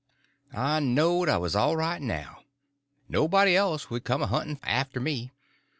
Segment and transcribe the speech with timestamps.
[0.55, 2.39] I knowed I was all right now.
[3.07, 5.29] Nobody else would come a hunting after me.